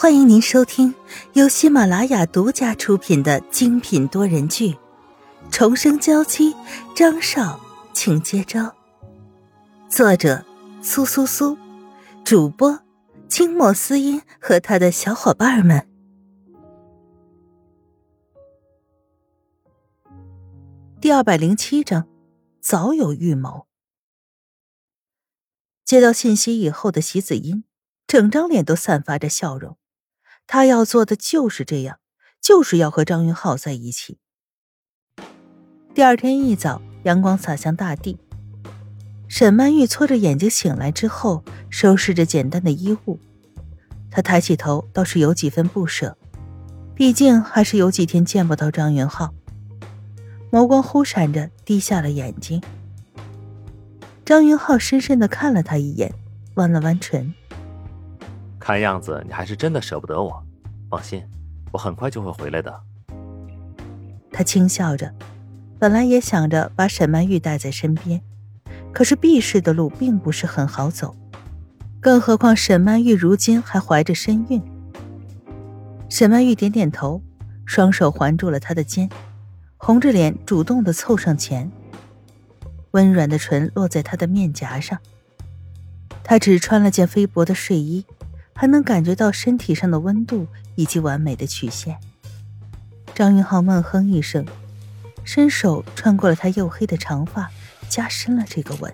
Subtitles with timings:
[0.00, 0.94] 欢迎您收听
[1.34, 4.72] 由喜马拉雅独家出品的精品多人剧
[5.50, 6.54] 《重生娇妻》，
[6.96, 7.60] 张少，
[7.92, 8.74] 请接招。
[9.90, 10.42] 作者：
[10.80, 11.58] 苏苏苏，
[12.24, 12.80] 主播：
[13.28, 15.86] 清末思音和他的小伙伴们。
[20.98, 22.08] 第二百零七章，
[22.62, 23.66] 早有预谋。
[25.84, 27.64] 接到信息以后的席子音，
[28.06, 29.76] 整张脸都散发着笑容。
[30.52, 32.00] 他要做的就是这样，
[32.40, 34.18] 就是要和张云浩在一起。
[35.94, 38.18] 第二天一早，阳光洒向大地。
[39.28, 43.20] 沈曼玉搓着眼睛醒来之后，收拾着简单的衣物。
[44.10, 46.18] 她抬起头，倒是有几分不舍，
[46.96, 49.32] 毕竟还是有几天见不到张云浩。
[50.50, 52.60] 眸光忽闪着，低下了眼睛。
[54.24, 56.12] 张云浩深深的看了他一眼，
[56.56, 57.32] 弯了弯唇。
[58.60, 60.40] 看样子你还是真的舍不得我，
[60.90, 61.24] 放心，
[61.72, 62.80] 我很快就会回来的。
[64.30, 65.12] 他轻笑着，
[65.78, 68.20] 本来也想着把沈曼玉带在身边，
[68.92, 71.16] 可是避世的路并不是很好走，
[72.00, 74.62] 更何况沈曼玉如今还怀着身孕。
[76.08, 77.22] 沈曼玉点点头，
[77.64, 79.08] 双手环住了他的肩，
[79.78, 81.72] 红着脸主动的凑上前，
[82.90, 84.98] 温软的唇落在他的面颊上。
[86.22, 88.04] 他只穿了件菲薄的睡衣。
[88.60, 91.96] 还能感觉到身体上的温度以及完美的曲线。
[93.14, 94.44] 张云浩闷哼一声，
[95.24, 97.50] 伸手穿过了他黝黑的长发，
[97.88, 98.92] 加深了这个吻。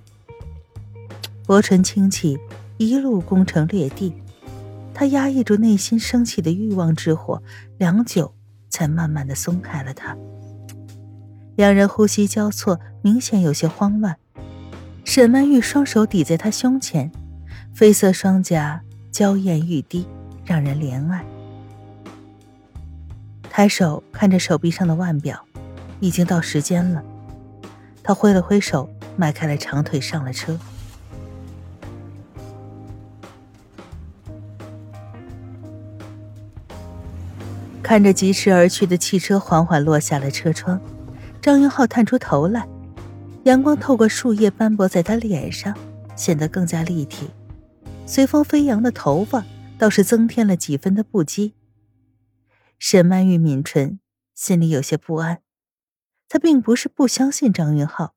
[1.45, 2.39] 薄唇轻启，
[2.77, 4.14] 一路攻城略地。
[4.95, 7.42] 他压抑住内心升起的欲望之火，
[7.77, 8.33] 良久
[8.70, 10.17] 才慢慢的松开了他。
[11.56, 14.17] 两人呼吸交错，明显有些慌乱。
[15.05, 17.11] 沈曼玉双手抵在他胸前，
[17.75, 18.84] 绯色双颊。
[19.17, 20.06] 娇艳欲滴，
[20.45, 21.25] 让人怜爱。
[23.48, 25.42] 抬手看着手臂上的腕表，
[26.00, 27.02] 已经到时间了。
[28.02, 28.86] 他挥了挥手，
[29.17, 30.58] 迈开了长腿，上了车。
[37.83, 40.79] 看着疾驰而去的汽车缓缓落下了车窗，
[41.40, 42.69] 张云浩探出头来，
[43.45, 45.74] 阳光透过树叶斑驳在他脸上，
[46.14, 47.30] 显得更加立体。
[48.08, 49.44] 随风飞扬的头发
[49.77, 51.55] 倒是增添了几分的不羁。
[52.78, 53.98] 沈曼玉抿唇，
[54.33, 55.42] 心里有些不安。
[56.28, 58.14] 她并不是不相信张云浩，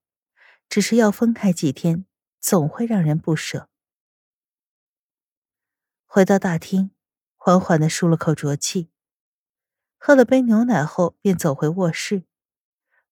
[0.69, 2.05] 只是要分开几天，
[2.39, 3.67] 总会让人不舍。
[6.05, 6.91] 回到大厅，
[7.35, 8.89] 缓缓的舒了口浊气，
[9.97, 12.23] 喝了杯牛奶后，便走回卧室，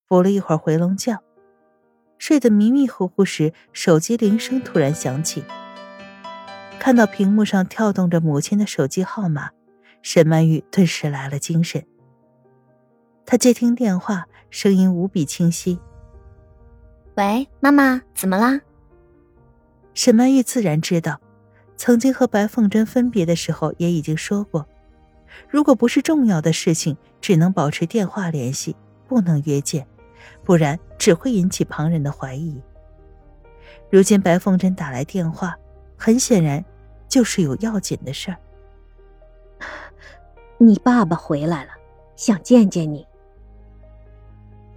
[0.08, 1.24] 补了一会儿回笼觉。
[2.20, 5.44] 睡得迷迷糊糊时，手机铃声突然响起。
[6.80, 9.50] 看到屏幕上跳动着母亲的手机号码，
[10.02, 11.86] 沈曼玉顿时来了精神。
[13.26, 15.78] 她接听电话，声音无比清晰
[17.18, 18.62] ：“喂，妈妈，怎么啦？”
[19.94, 21.20] 沈曼玉自然知道，
[21.76, 24.66] 曾经和白凤珍分别的时候也已经说过，
[25.50, 28.76] 如果不是重要的事情，只能保持电话联系，
[29.08, 29.86] 不能约见，
[30.46, 32.62] 不然只会引起旁人的怀疑。
[33.90, 35.58] 如今白凤珍打来电话，
[35.98, 36.64] 很显然。
[37.10, 38.38] 就是有要紧的事儿。
[40.60, 41.72] 你爸爸回来了，
[42.18, 43.08] 想见见你。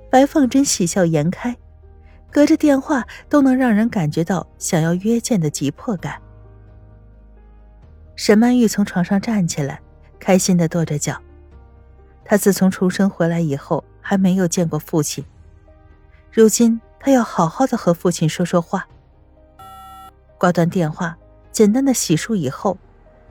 [0.08, 1.56] 白凤珍喜笑颜开，
[2.30, 6.22] 隔着电话都能让人感觉到想要约见的急迫感。
[8.14, 9.82] 沈曼玉从床上站起来，
[10.20, 11.20] 开心的跺着脚。
[12.24, 15.24] 她自从出生回来以后，还没有见过父亲，
[16.30, 18.86] 如今她要好好的和父亲说说话。
[20.40, 21.14] 挂断电话。
[21.52, 22.78] 简单的洗漱以后，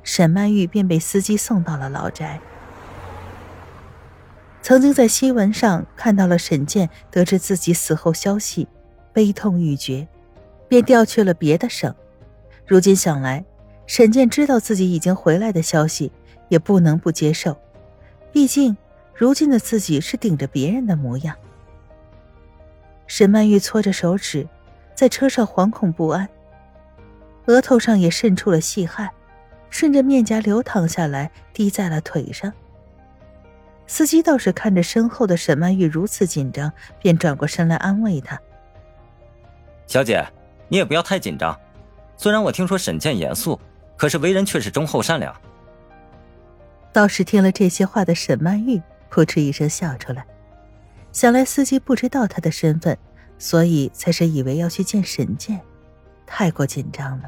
[0.03, 2.39] 沈曼玉便被司机送到了老宅。
[4.61, 8.67] 曾经在新闻上看到了沈健得知自己死后消息，
[9.11, 10.07] 悲痛欲绝，
[10.67, 11.95] 便调去了别的省。
[12.67, 13.43] 如今想来，
[13.87, 16.11] 沈健知道自己已经回来的消息，
[16.49, 17.57] 也不能不接受。
[18.31, 18.77] 毕竟，
[19.15, 21.35] 如今的自己是顶着别人的模样。
[23.07, 24.47] 沈曼玉搓着手指，
[24.93, 26.29] 在车上惶恐不安。
[27.49, 29.09] 额头上也渗出了细汗，
[29.71, 32.53] 顺着面颊流淌下来，滴在了腿上。
[33.87, 38.39] 司机倒是看着身后的沈曼玉如此紧张，便转过身来安慰她
[39.87, 40.23] ：“小姐，
[40.67, 41.59] 你也不要太紧张。
[42.17, 43.59] 虽然我听说沈健严肃，
[43.97, 45.35] 可是为人却是忠厚善良。”
[46.93, 48.79] 倒是听了这些话的沈曼玉
[49.09, 50.23] 扑哧一声笑出来，
[51.11, 52.95] 想来司机不知道她的身份，
[53.39, 55.59] 所以才是以为要去见沈健，
[56.27, 57.27] 太过紧张了。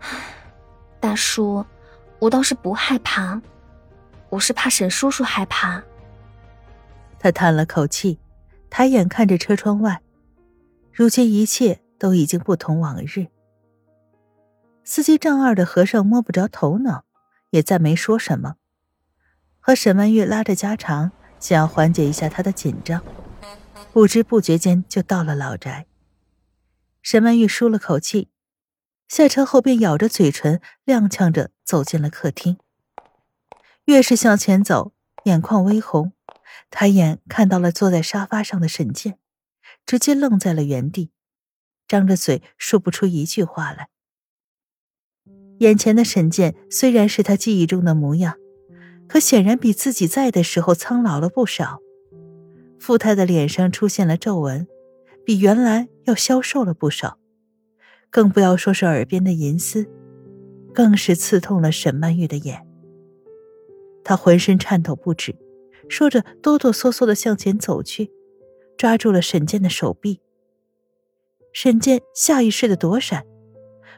[1.00, 1.64] 大叔，
[2.18, 3.40] 我倒是不害怕，
[4.30, 5.82] 我是怕沈叔叔害怕。
[7.18, 8.18] 他叹了口气，
[8.70, 10.00] 抬眼看着车窗外，
[10.92, 13.26] 如今一切都已经不同往日。
[14.84, 17.04] 司机丈二的和尚摸不着头脑，
[17.50, 18.54] 也再没说什么，
[19.60, 23.02] 和沈曼玉拉着家常，想要缓解一下他的紧张。
[23.92, 25.86] 不知不觉间就到了老宅。
[27.02, 28.28] 沈曼玉舒了口气，
[29.08, 32.58] 下车后便咬着嘴唇，踉跄着走进了客厅。
[33.86, 34.92] 越是向前走，
[35.24, 36.12] 眼眶微红。
[36.70, 39.18] 抬眼看到了坐在沙发上的沈健，
[39.86, 41.10] 直接愣在了原地，
[41.86, 43.88] 张着嘴说不出一句话来。
[45.60, 48.36] 眼前的沈健虽然是他记忆中的模样，
[49.08, 51.80] 可显然比自己在的时候苍老了不少。
[52.78, 54.68] 富态的脸上出现了皱纹，
[55.24, 57.18] 比原来要消瘦了不少，
[58.10, 59.86] 更不要说是耳边的银丝，
[60.74, 62.66] 更是刺痛了沈曼玉的眼。
[64.04, 65.36] 她浑身颤抖不止。
[65.88, 68.10] 说着，哆哆嗦嗦的向前走去，
[68.76, 70.20] 抓住了沈健的手臂。
[71.52, 73.24] 沈健下意识的躲闪，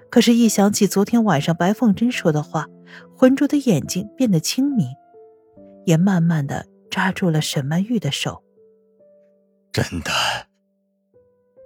[0.09, 2.69] 可是，一想起昨天晚上白凤珍说的话，
[3.17, 4.87] 浑浊的眼睛变得清明，
[5.85, 8.45] 也慢慢的抓住了沈曼玉的手。
[9.73, 10.13] 真的，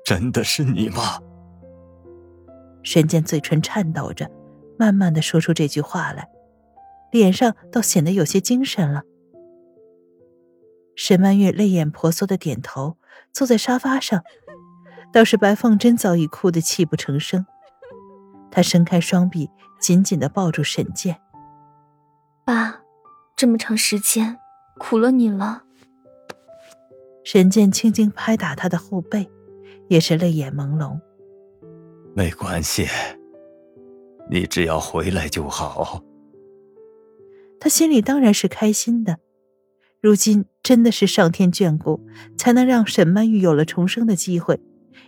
[0.07, 1.21] 真的是你吗？
[2.85, 4.31] 沈健嘴唇颤抖着，
[4.79, 6.29] 慢慢的说出这句话来，
[7.11, 9.03] 脸上倒显得有些精神了。
[10.95, 12.99] 沈曼玉泪眼婆娑的点头，
[13.33, 14.23] 坐在沙发上。
[15.13, 17.47] 倒是白凤珍早已哭得泣不成声。
[18.51, 19.49] 她伸开双臂，
[19.81, 21.21] 紧紧的抱住沈健。
[22.45, 22.81] 爸，
[23.37, 24.39] 这么长时间
[24.77, 25.63] 苦了你了。
[27.25, 29.31] 沈健轻轻拍打她的后背，
[29.89, 31.01] 也是泪眼朦胧。
[32.17, 32.87] 没关系，
[34.31, 36.01] 你只要回来就好。
[37.59, 39.19] 他心里当然是开心的。
[40.01, 42.07] 如今真的是上天眷顾，
[42.37, 44.61] 才能让沈曼玉有了重生的机会，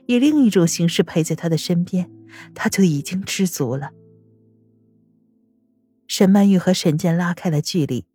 [0.07, 2.11] 以另一种形式陪在他的身边，
[2.55, 3.91] 他就已经知足了。
[6.09, 8.07] 沈曼玉和沈健拉开了距离，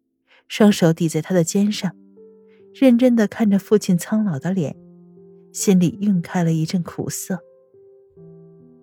[0.48, 1.96] 双手抵在他的肩上，
[2.74, 4.76] 认真的看着父亲苍老的脸，
[5.54, 7.40] 心里晕开了一阵苦涩。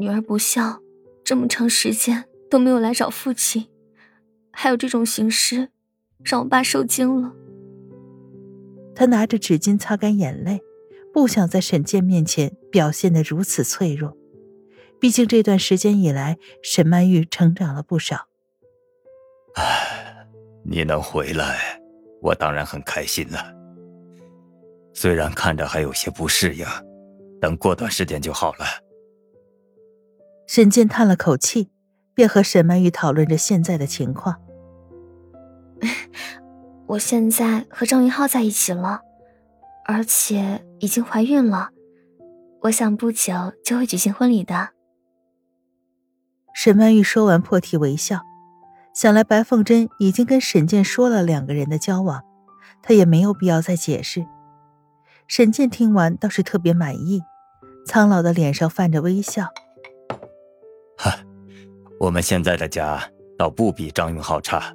[0.01, 0.81] 女儿不孝，
[1.25, 3.67] 这么长时间都没有来找父亲，
[4.53, 5.71] 还有这种形式，
[6.23, 7.33] 让我爸受惊了。
[8.95, 10.61] 他拿着纸巾擦干眼泪，
[11.13, 14.17] 不想在沈健面前表现的如此脆弱。
[15.01, 18.29] 毕竟这段时间以来，沈曼玉成长了不少。
[19.55, 20.27] 唉，
[20.65, 21.81] 你能回来，
[22.23, 23.53] 我当然很开心了。
[24.95, 26.65] 虽然看着还有些不适应，
[27.41, 28.65] 等过段时间就好了。
[30.49, 31.69] 沈健叹了口气，
[32.15, 34.41] 便和沈曼玉讨论着现在的情况。
[36.89, 39.03] 我现在和张云浩在一起了，
[39.85, 41.69] 而且已经怀孕了，
[42.63, 44.71] 我想不久就会举行婚礼的。
[46.55, 48.23] 沈曼玉说完，破涕为笑。
[48.95, 52.23] 想来白凤珍已经跟沈健说了两个人的交往，
[52.83, 54.27] 她也没有必要再解释。
[55.27, 57.23] 沈健听完倒是特别满意，
[57.85, 59.49] 苍老的脸上泛着微笑。
[61.99, 63.03] 我们现在的家
[63.37, 64.73] 倒不比张云浩差。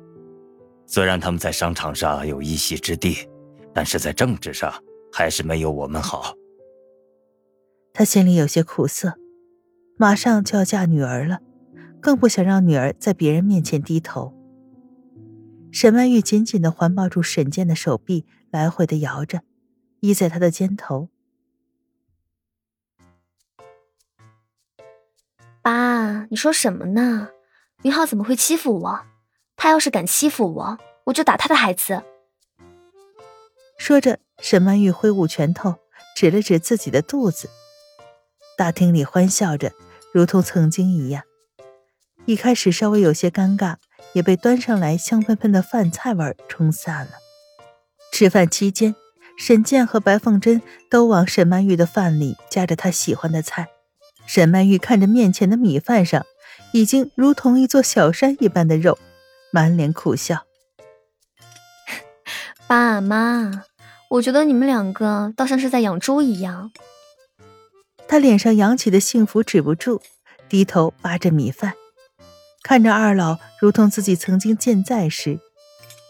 [0.86, 3.28] 虽然他们在商场上有一席之地，
[3.74, 4.72] 但是在政治上
[5.12, 6.36] 还是没有我们好。
[7.94, 9.14] 他心里有些苦涩，
[9.98, 11.40] 马上就要嫁女儿了，
[12.02, 14.34] 更不想让女儿在别人面前低头。
[15.72, 19.42] 沈曼玉紧紧的环抱住沈健的手臂，来回的摇着，
[20.02, 21.10] 依在他的肩头。
[25.64, 27.30] 爸，你说什么呢？
[27.84, 29.06] 云浩怎么会欺负我？
[29.56, 32.04] 他要是敢欺负我，我就打他的孩子。
[33.78, 35.76] 说着，沈曼玉挥舞拳头，
[36.18, 37.50] 指了指自己的肚子。
[38.58, 39.72] 大厅里欢笑着，
[40.12, 41.24] 如同曾经一样。
[42.26, 43.78] 一开始稍微有些尴尬，
[44.12, 47.12] 也被端上来香喷喷的饭菜味冲散了。
[48.12, 48.94] 吃饭期间，
[49.38, 53.70] 沈健和白凤珍都往沈曼玉的饭里夹着她喜欢的菜。
[54.26, 56.26] 沈曼玉看着面前的米饭上，
[56.72, 58.98] 已经如同一座小山一般的肉。
[59.52, 60.48] 满脸苦笑，
[62.66, 63.66] 爸妈，
[64.10, 66.72] 我觉得你们两个倒像是在养猪一样。
[68.08, 70.02] 他脸上扬起的幸福止不住，
[70.50, 71.76] 低头扒着米饭，
[72.64, 75.40] 看着二老如同自己曾经健在时，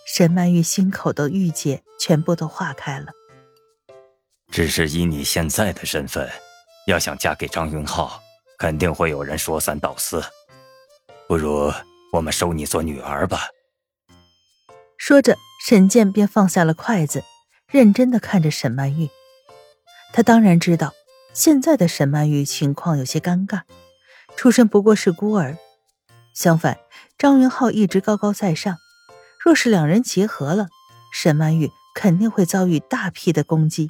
[0.08, 3.08] 沈曼玉心口的郁结全部都化开了。
[4.50, 6.30] 只是以你现在的身份，
[6.86, 8.22] 要想嫁给张云浩，
[8.58, 10.24] 肯定会有人说三道四，
[11.28, 11.72] 不如。
[12.12, 13.48] 我们收你做女儿吧。
[14.98, 15.36] 说着，
[15.66, 17.24] 沈健便放下了筷子，
[17.68, 19.10] 认真的看着沈曼玉。
[20.14, 20.94] 他当然知道，
[21.34, 23.62] 现在的沈曼玉情况有些尴尬，
[24.36, 25.58] 出身不过是孤儿。
[26.36, 26.78] 相反，
[27.18, 28.78] 张云浩一直高高在上，
[29.44, 30.68] 若是两人结合了，
[31.12, 33.90] 沈曼玉肯定会遭遇大批的攻击。